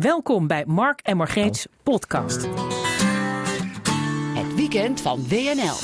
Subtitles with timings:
[0.00, 2.48] Welkom bij Mark en Margreets podcast.
[4.34, 5.76] Het weekend van WNL.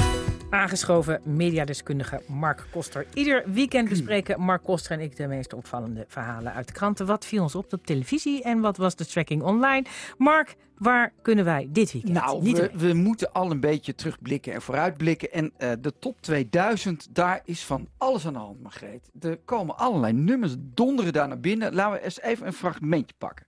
[0.51, 3.07] Aangeschoven mediadeskundige Mark Koster.
[3.15, 7.07] Ieder weekend bespreken Mark Koster en ik de meest opvallende verhalen uit de kranten.
[7.07, 9.85] Wat viel ons op op televisie en wat was de tracking online?
[10.19, 12.93] Mark, waar kunnen wij dit weekend Nou, niet we, mee?
[12.93, 15.33] we moeten al een beetje terugblikken en vooruitblikken.
[15.33, 19.11] En eh, de top 2000, daar is van alles aan de hand, Margreet.
[19.21, 21.75] Er komen allerlei nummers, donderen daar naar binnen.
[21.75, 23.47] Laten we eens even een fragmentje pakken.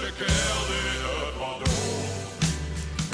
[0.00, 0.46] De.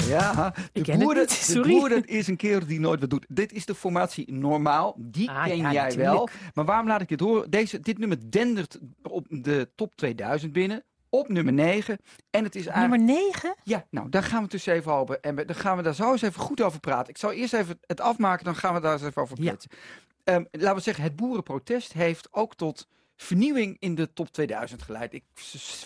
[0.07, 1.69] Ja, de Ik ken het boer, niet, de sorry.
[1.79, 3.25] boer dat is een kerel die nooit wat doet.
[3.29, 6.09] Dit is de formatie normaal, die Ah, ken ja, jij natuurlijk.
[6.11, 6.29] wel.
[6.53, 7.49] Maar waarom laat ik dit horen?
[7.49, 10.83] Deze, dit nummer dendert op de top 2000 binnen.
[11.09, 11.97] Op nummer 9.
[12.29, 13.01] En het is eigenlijk...
[13.03, 13.55] Nummer 9?
[13.63, 15.19] Ja, nou, daar gaan we het dus even over.
[15.19, 17.09] En dan gaan we daar zo eens even goed over praten.
[17.09, 19.49] Ik zal eerst even het afmaken, dan gaan we daar eens even over Ja.
[19.49, 19.71] kletsen.
[20.23, 25.13] Ehm, laten we zeggen, het boerenprotest heeft ook tot vernieuwing in de top 2000 geleid.
[25.13, 25.23] Ik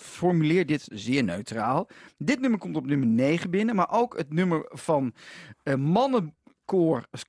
[0.00, 1.88] formuleer dit zeer neutraal.
[2.18, 5.14] Dit nummer komt op nummer 9 binnen, maar ook het nummer van
[5.62, 6.38] eh mannenkoor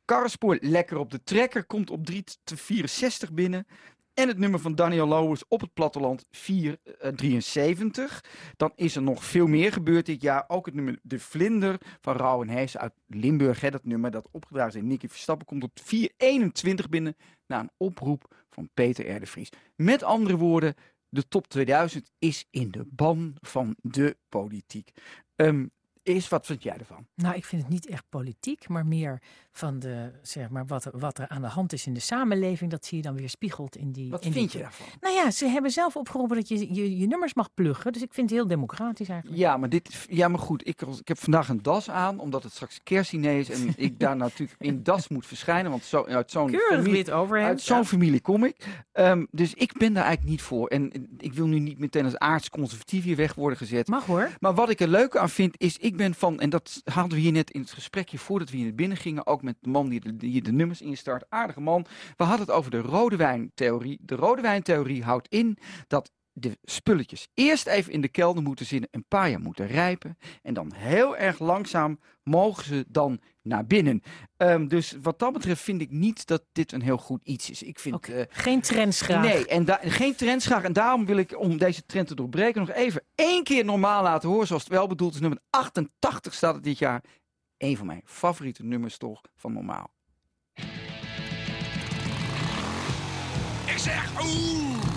[0.06, 3.68] Karrespoor, Lekker op de Trekker, komt op 364 binnen.
[4.22, 8.24] En het nummer van Daniel Lowers op het platteland 473.
[8.58, 10.44] Dan is er nog veel meer gebeurd dit jaar.
[10.48, 13.62] Ook het nummer De Vlinder van Rauw en Hees uit Limburg.
[13.62, 17.16] Hè, dat nummer dat opgedragen is in Nicky Verstappen komt op 421 binnen.
[17.48, 19.28] Na een oproep van Peter R.
[19.28, 19.50] Vries.
[19.76, 20.76] Met andere woorden,
[21.10, 24.92] de top 2000 is in de ban van de politiek.
[25.36, 25.66] Ehm
[26.04, 27.06] is wat vind jij ervan?
[27.16, 29.22] Nou, ik vind het niet echt politiek, maar meer
[29.52, 32.72] van de, zeg maar, wat, er- wat er aan de hand is in de samenleving.
[32.72, 34.10] Dat zie je dan weer spiegeld in die.
[34.10, 34.88] Wat in vind die- je daarvan?
[35.02, 37.94] Nou ja, ze hebben zelf opgeroepen dat je je, je nummers mag pluggen.
[37.94, 39.40] Dus ik vind het heel democratisch eigenlijk.
[39.42, 42.52] Ja, maar, dit, ja, maar goed, ik, ik heb vandaag een das aan, omdat het
[42.54, 43.50] straks kerstdiner is.
[43.50, 47.14] En ik daar natuurlijk in das moet verschijnen, want zo, uit zo'n Keurig familie,
[47.44, 47.84] uit zo'n ja.
[47.86, 48.56] familie kom ik.
[48.92, 50.68] Ehm, dus ik ben daar eigenlijk niet voor.
[50.68, 53.88] En ik wil nu niet meteen als aardsconservatief hier weg worden gezet.
[53.88, 54.30] Mag hoor.
[54.40, 57.20] Maar wat ik er leuk aan vind, is ik ben van, en dat hadden we
[57.20, 60.00] hier net in het gesprekje voordat we hier binnen gingen, ook met de man die
[60.00, 61.86] de, die de nummers instart, aardige man.
[62.18, 64.00] We hadden het over de rode wijntheorie.
[64.02, 65.58] De rode wijntheorie houdt in
[65.88, 70.18] dat de spulletjes eerst even in de kelder moeten zitten, een paar jaar moeten rijpen.
[70.42, 74.02] En dan heel erg langzaam mogen ze dan naar binnen.
[74.38, 77.64] Ehm, dus wat dat betreft vind ik niet dat dit een heel goed iets is.
[77.64, 77.96] Ik vind...
[77.96, 78.12] Oké.
[78.14, 79.24] eh, Geen trends graag.
[79.24, 80.64] Nee, en geen trends graag.
[80.64, 84.30] En daarom wil ik, om deze trend te doorbreken, nog even één keer normaal laten
[84.30, 84.48] horen.
[84.48, 85.20] Zoals het wel bedoeld is.
[85.20, 87.04] Nummer 88 staat het dit jaar.
[87.58, 89.92] Een van mijn favoriete nummers toch van normaal.
[93.66, 94.91] Ik zeg oeh.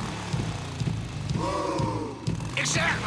[2.54, 2.98] Ik zeg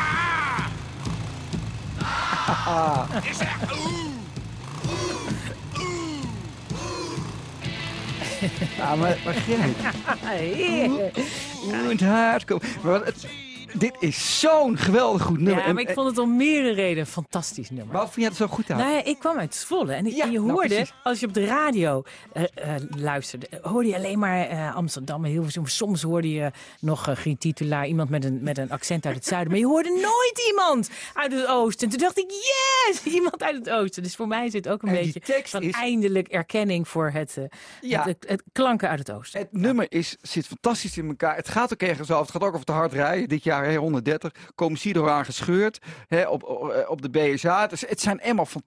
[2.68, 3.00] ah.
[3.24, 4.06] Ik zeg oeh.
[8.78, 9.76] Ja, maar, maar Gerrit,
[10.26, 10.88] Hey.
[11.64, 12.64] hoe het hard komt.
[12.84, 13.28] Maar wat het-
[13.78, 15.66] dit is zo'n geweldig goed nummer.
[15.68, 17.92] Ja, maar ik En- vond het om meerdere redenen een fantastisch nummer.
[17.92, 18.78] Waarom vind je het zo goed aan?
[18.78, 21.28] Nou ja, ik kwam uit Zwolle en, ik- Ja, en je nou, hoorde, als je
[21.28, 25.66] op de radio eh, eh, luisterde, hoorde je alleen maar eh, Amsterdam en Hilversum.
[25.68, 29.26] Soms hoorde je nog uh, Griet Titulaar, iemand met een, met een accent uit het
[29.26, 29.52] zuiden.
[29.52, 31.84] Maar je hoorde nooit iemand uit het oosten.
[31.90, 34.04] En toen dacht ik, yes, iemand uit het oosten.
[34.04, 37.44] Dus voor mij het ook een En beetje van is- eindelijk erkenning voor het, eh,
[37.82, 37.98] Ja.
[38.04, 39.40] het, het, het klanken uit het oosten.
[39.40, 41.36] Het nummer is, zit fantastisch in elkaar.
[41.36, 42.22] Het gaat ook ergens over.
[42.24, 43.28] Het gaat ook over te hard rijden.
[43.30, 44.31] Dit jaar hè, 130.
[44.55, 47.72] Komen Sido aan gescheurd hè, op, op, op de BSA.
[47.72, 48.19] Is- het, zijn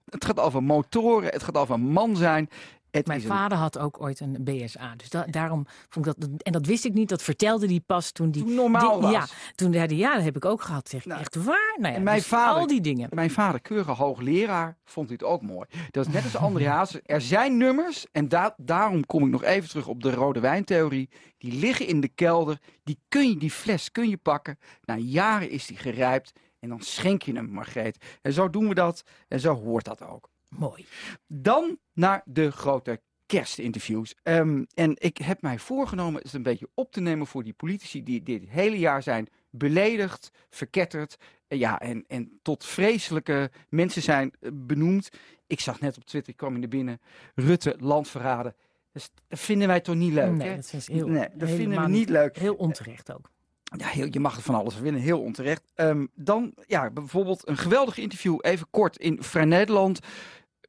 [0.09, 1.29] het gaat over motoren.
[1.29, 2.49] Het gaat over man zijn.
[2.91, 4.93] Het Mijn een- vader had ook ooit een BSA.
[4.95, 6.29] Dus da- daarom vond ik dat.
[6.37, 7.09] En dat wist ik niet.
[7.09, 8.43] Dat vertelde hij pas toen die.
[8.43, 9.11] Toen normaal die- was.
[9.11, 9.25] Ja,
[9.55, 10.89] toen hij, ja, dat heb ik ook gehad.
[10.89, 11.75] Zeg Nou, echt waar?
[11.79, 13.09] Nou ja, en mijn dus vader- al die dingen.
[13.13, 15.67] Mijn vader, keurig hoogleraar, vond dit ook mooi.
[15.91, 17.01] Dat is net als André Hazes.
[17.05, 21.09] Er zijn nummers, en da- daarom kom ik nog even terug op de rode wijntheorie.
[21.37, 22.57] Die liggen in de kelder.
[22.83, 24.59] Die, kun je, die fles kun je pakken.
[24.83, 26.31] Na jaren is die gerijpt.
[26.59, 28.05] En dan schenk je hem, Margreet.
[28.21, 29.03] En zo doen we dat.
[29.27, 30.29] En zo hoort dat ook.
[30.57, 30.85] Mooi.
[31.27, 34.15] Dan naar de grote kerstinterviews.
[34.23, 38.03] Ehm, en ik heb mij voorgenomen het een beetje op te nemen voor die politici
[38.03, 41.17] die dit hele jaar zijn beledigd, verketterd.
[41.47, 45.09] eh, Ja, en, en tot vreselijke mensen zijn eh, benoemd.
[45.47, 47.01] Ik zag net op Twitter, ik kwam in de binnen,
[47.35, 48.55] Rutte, landverraden.
[48.91, 50.55] Dus dat vinden wij toch niet leuk, nee, hè?
[50.55, 52.37] dat is heel, nee, dat vinden we niet leuk.
[52.37, 53.29] Heel onterecht ook.
[53.77, 55.63] Ja, heel, je mag het van alles winnen, heel onterecht.
[55.75, 59.99] Ehm, dan, ja, bijvoorbeeld een geweldig interview, even kort, in Vrij Nederland.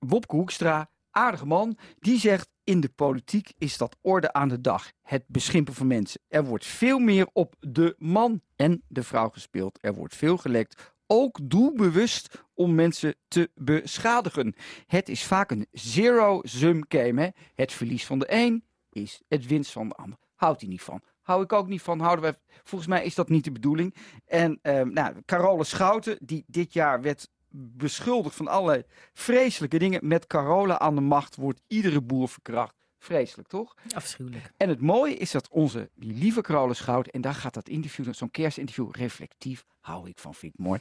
[0.06, 2.50] Wopke Hoekstra, aardige man, die zegt...
[2.64, 4.92] in de politiek is dat orde aan de dag.
[5.02, 6.20] Het beschimpen van mensen.
[6.28, 9.78] Er wordt veel meer op de man en de vrouw gespeeld.
[9.80, 14.54] Er wordt veel gelekt ook doelbewust om mensen te beschadigen.
[14.86, 17.20] Het is vaak een zero-sum game.
[17.20, 17.28] Hè?
[17.54, 20.18] Het verlies van de een is het winst van de ander.
[20.34, 21.02] Houdt hij niet van.
[21.22, 22.00] Hou ik ook niet van.
[22.00, 23.94] Houden wij, volgens mij is dat niet de bedoeling.
[24.24, 30.08] En ehm, nou, Carole Schouten, die dit jaar werd beschuldigd van allerlei vreselijke dingen.
[30.08, 32.74] Met Carola aan de macht wordt iedere boer verkracht.
[32.98, 33.74] Vreselijk, toch?
[33.94, 34.52] Afschuwelijk.
[34.56, 38.30] En het mooie is dat onze lieve Carola Schouten, en daar gaat dat interview, zo'n
[38.30, 40.80] kerstinterview, reflectief, hou ik van, vind ik mooi.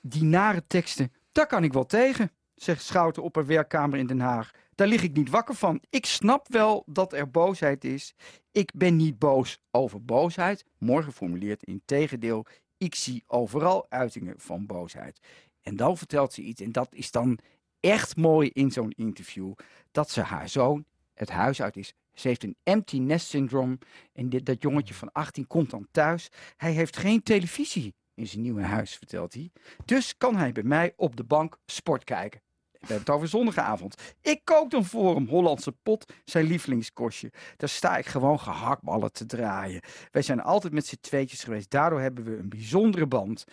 [0.00, 4.20] Die nare teksten, daar kan ik wel tegen, zegt Schouten op haar werkkamer in Den
[4.20, 4.50] Haag.
[4.74, 5.82] Daar lig ik niet wakker van.
[5.90, 8.14] Ik snap wel dat er boosheid is.
[8.52, 10.64] Ik ben niet boos over boosheid.
[10.78, 12.46] Mooi geformuleerd, in tegendeel.
[12.76, 15.20] Ik zie overal uitingen van boosheid.
[15.62, 17.38] En dan vertelt ze iets, en dat is dan
[17.80, 19.52] echt mooi in zo'n interview,
[19.90, 21.94] dat ze haar zoon het huis uit is.
[22.14, 23.78] Ze heeft een empty nest syndroom.
[24.12, 26.28] En dit, dat jongetje van 18 komt dan thuis.
[26.56, 29.50] Hij heeft geen televisie in zijn nieuwe huis, vertelt hij.
[29.84, 32.40] Dus kan hij bij mij op de bank sport kijken.
[32.70, 34.14] We hebben het over zondagavond.
[34.20, 37.32] Ik kook dan voor hem Hollandse pot, zijn lievelingskostje.
[37.56, 39.80] Daar sta ik gewoon gehaktballen te draaien.
[40.10, 41.70] Wij zijn altijd met z'n tweetjes geweest.
[41.70, 43.44] Daardoor hebben we een bijzondere band.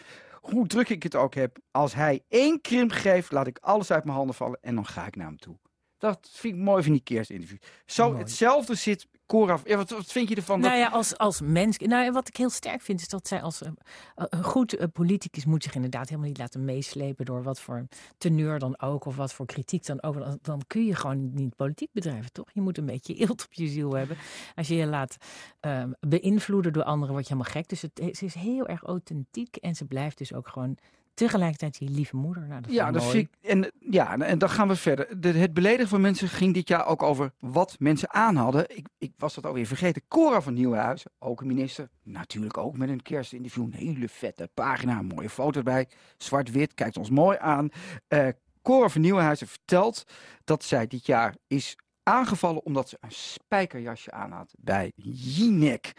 [0.41, 4.03] Hoe druk ik het ook heb, als hij één krimp geeft, laat ik alles uit
[4.03, 5.57] mijn handen vallen en dan ga ik naar hem toe.
[5.97, 7.57] Dat vind ik mooi van die kerstinterview.
[7.85, 8.19] Zo Mooi.
[8.19, 9.59] hetzelfde zit Cora.
[9.65, 10.59] Ja, wat, wat vind je ervan?
[10.59, 11.77] Nou dat- ja, als, als mens.
[11.77, 13.71] Nou, wat ik heel sterk vind, is dat zij als eh,
[14.15, 17.85] een goed eh, politicus moet zich inderdaad helemaal niet laten meeslepen door wat voor
[18.17, 20.17] teneur dan ook, of wat voor kritiek dan ook.
[20.17, 22.45] Dan, dan kun je gewoon niet politiek bedrijven, toch?
[22.53, 24.17] Je moet een beetje eelt op je ziel hebben.
[24.55, 25.17] Als je je laat
[25.59, 27.69] ehm, beïnvloeden door anderen, word je helemaal gek.
[27.69, 30.77] Dus het, ze is heel erg authentiek en ze blijft dus ook gewoon
[31.19, 32.47] tegelijkertijd je lieve moeder.
[32.47, 33.13] Nou, dat ja, dat mooi.
[33.13, 35.21] vind ik, en, ja, en dan gaan we verder.
[35.21, 38.77] De, het beledigen van mensen ging dit jaar ook over wat mensen aan hadden.
[38.77, 40.01] Ik, ik was dat alweer vergeten.
[40.07, 41.89] Cora van Nieuwenhuizen, ook een minister.
[42.03, 43.63] Natuurlijk ook met een kerstinterview.
[43.63, 45.87] Een hele vette pagina, een mooie foto erbij.
[46.17, 47.69] Zwart-wit, kijkt ons mooi aan.
[48.07, 48.27] Eh
[48.61, 50.03] Cora van Nieuwenhuizen vertelt
[50.43, 55.93] dat zij dit jaar is aangevallen omdat ze een spijkerjasje aan had bij Jinek.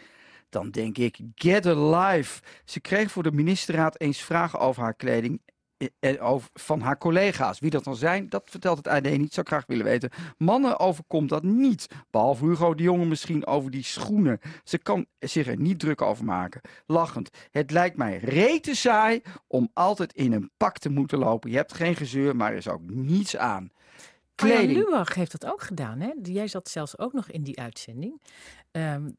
[0.51, 2.41] Dan denk ik, get alive.
[2.65, 5.41] Ze kreeg voor de ministerraad eens vragen over haar kleding
[5.99, 7.59] eh, eh, van haar collega's.
[7.59, 9.33] Wie dat dan zijn, dat vertelt het AD niet.
[9.33, 10.09] Zou graag willen weten.
[10.37, 11.87] Mannen overkomt dat niet.
[12.09, 14.39] Behalve Hugo de Jonge misschien over die schoenen.
[14.63, 16.61] Ze kan zich er niet druk over maken.
[16.85, 17.29] Lachend.
[17.51, 21.49] Het lijkt mij rete saai om altijd in een pak te moeten lopen.
[21.51, 23.71] Je hebt geen gezeur, maar er is ook niets aan.
[24.41, 24.77] Kleding.
[24.77, 25.99] Lubach heeft dat ook gedaan.
[25.99, 26.11] Hè?
[26.23, 28.21] Jij zat zelfs ook nog in die uitzending.
[28.71, 29.09] Ehm,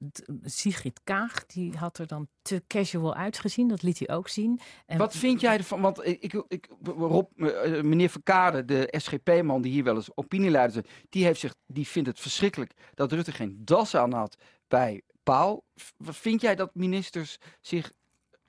[0.44, 3.68] Sigrid Kaag die had er dan te casual uitgezien.
[3.68, 4.60] Dat liet hij ook zien.
[4.86, 5.80] En Wat vind jij ervan?
[5.80, 10.90] Want ik, ik, Rob, eh, meneer Verkade, de SGP-man die hier wel eens opinieleider is,
[11.08, 14.36] die, heeft zich, die vindt het verschrikkelijk dat Rutte geen das aan had
[14.68, 15.62] bij Wat
[15.96, 17.92] vind jij dat ministers zich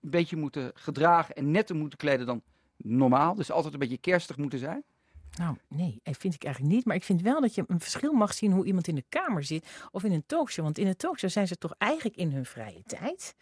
[0.01, 2.41] een beetje moeten gedragen en netter moeten kleden dan
[2.77, 3.35] normaal?
[3.35, 4.83] Dus altijd een beetje kerstig moeten zijn?
[5.37, 6.85] Nou, nee, eh, vind ik eigenlijk niet.
[6.85, 9.43] Maar ik vind wel dat je een verschil mag zien hoe iemand in de Kamer
[9.43, 10.63] zit of in een talkshow.
[10.63, 13.35] Want in een talkshow zijn ze toch eigenlijk in hun vrije tijd.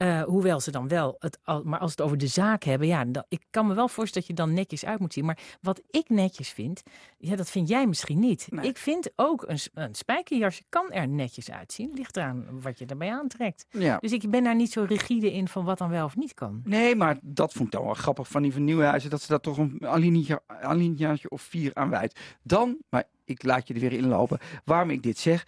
[0.00, 3.04] Eh, hoewel ze dan wel het, al- maar als het over de zaak hebben, ja,
[3.04, 5.24] dan, ik kan me wel voorstellen dat je dan netjes uit moet zien.
[5.24, 6.82] Maar wat ik netjes vind,
[7.18, 8.46] ja, dat vind jij misschien niet.
[8.50, 8.66] Nee.
[8.68, 11.90] Ik vind ook een, een spijkerjasje kan er netjes uitzien.
[11.94, 13.66] Ligt eraan wat je erbij aantrekt.
[13.70, 13.98] Ja.
[13.98, 16.60] Dus ik ben daar niet zo rigide in van wat dan wel of niet kan.
[16.64, 19.40] Nee, maar dat vond ik dan wel grappig van die van Nieuwenhuizen, dat ze daar
[19.40, 19.86] toch een
[20.60, 22.20] alineaatje of vier aan wijdt.
[22.42, 25.46] Dan, maar ik laat je er weer inlopen, waarom ik dit zeg.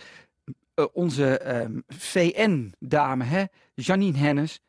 [0.75, 4.61] Eh, onze ehm, VN-dame, Janine Hennis,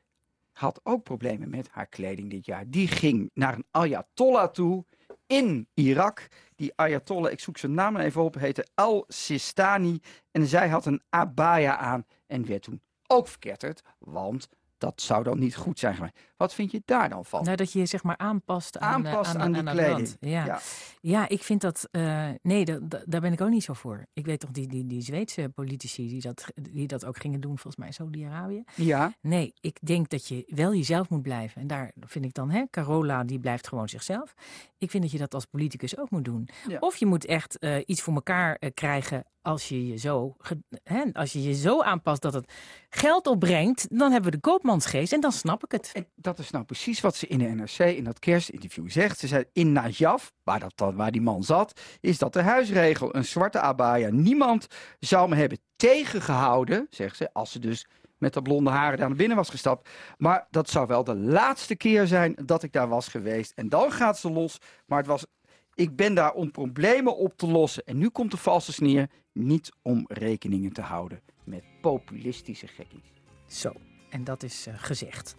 [0.51, 2.69] had ook problemen met haar kleding dit jaar.
[2.69, 4.85] Die ging naar een Ayatollah toe
[5.27, 6.27] in Irak.
[6.55, 9.99] Die Ayatollah, ik zoek zijn naam even op, heette Al-Sistani.
[10.31, 14.49] En zij had een abaya aan en werd toen ook verketterd, want
[14.83, 16.11] dat zou dan niet goed zijn.
[16.37, 17.43] Wat vind je daar dan van?
[17.43, 20.15] Nou, dat je je zeg maar aanpast aan, eh, Aanpast aan, die de kleding.
[20.19, 20.45] Ja.
[20.45, 20.59] Ja.
[21.01, 21.87] Ja, ik vind dat.
[21.91, 24.05] eh, nee, dat, dat- daar ben ik ook niet zo voor.
[24.13, 27.51] Ik weet toch die, die, die Zweedse politici die dat, die dat ook gingen doen,
[27.57, 28.63] volgens mij Saudi-Arabië.
[28.75, 29.13] ja.
[29.21, 31.61] Nee, ik denk dat je wel jezelf moet blijven.
[31.61, 34.33] En daar vind ik dan, hè, Carola, die blijft gewoon zichzelf.
[34.77, 36.49] Ik vind dat je dat als politicus ook moet doen.
[36.67, 36.77] Ja.
[36.79, 40.35] Of je moet echt eh, iets voor elkaar krijgen als je je, zo,
[40.83, 42.51] hè, als je je zo aanpast dat het
[42.89, 43.97] geld opbrengt.
[43.97, 45.91] Dan hebben we de koopmansgeest en dan snap ik het.
[45.93, 49.19] En dat is nou precies wat ze in de NRC in dat kerstinterview zegt.
[49.19, 53.15] Ze zei in Najaf, waar, dat waar die man zat, is dat de huisregel.
[53.15, 54.09] Een zwarte abaya.
[54.09, 54.67] Niemand
[54.99, 59.17] zou me hebben tegengehouden, zegt ze, als ze dus met de blonde haren daar naar
[59.17, 59.89] binnen was gestapt.
[60.17, 63.51] Maar dat zou wel de laatste keer zijn dat ik daar was geweest.
[63.55, 64.57] En dan gaat ze los.
[64.85, 65.25] Maar het was,
[65.75, 67.85] ik ben daar om problemen op te lossen.
[67.85, 73.11] En nu komt de valse sneer, niet om rekeningen te houden met populistische gekkies.
[73.47, 73.73] Zo,
[74.09, 75.35] en dat is eh, gezegd.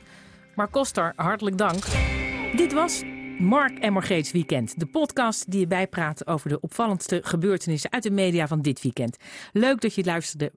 [0.54, 1.84] Mark Koster, hartelijk dank.
[2.56, 3.02] Dit was
[3.38, 4.80] Mark en Margreets Weekend.
[4.80, 9.16] De podcast die je bijpraat over de opvallendste gebeurtenissen uit de media van dit weekend.
[9.52, 10.52] Leuk dat je luisterde.